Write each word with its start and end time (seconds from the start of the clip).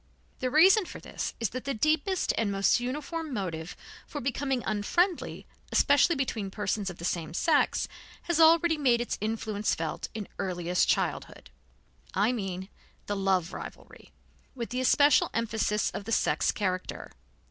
The 0.39 0.49
reason 0.49 0.85
for 0.85 0.99
this 0.99 1.35
is 1.39 1.49
that 1.51 1.65
the 1.65 1.75
deepest 1.75 2.33
and 2.35 2.51
most 2.51 2.79
uniform 2.79 3.31
motive 3.31 3.75
for 4.07 4.19
becoming 4.19 4.63
unfriendly, 4.65 5.45
especially 5.71 6.15
between 6.15 6.49
persons 6.49 6.89
of 6.89 6.97
the 6.97 7.05
same 7.05 7.35
sex, 7.35 7.87
has 8.23 8.39
already 8.39 8.79
made 8.79 8.99
its 8.99 9.19
influence 9.21 9.75
felt 9.75 10.09
in 10.15 10.27
earliest 10.39 10.87
childhood. 10.87 11.51
I 12.15 12.31
mean 12.31 12.69
the 13.05 13.15
love 13.15 13.53
rivalry, 13.53 14.11
with 14.55 14.71
the 14.71 14.81
especial 14.81 15.29
emphasis 15.35 15.91
of 15.91 16.05
the 16.05 16.11
sex 16.11 16.51
character. 16.51 17.11